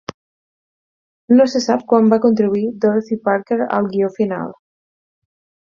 No 1.33 1.45
se 1.51 1.61
sap 1.67 1.83
quan 1.93 2.09
va 2.15 2.19
contribuir 2.25 2.65
Dorothy 2.87 3.21
Parker 3.29 3.61
al 3.79 3.93
guió 3.93 4.13
final. 4.19 4.61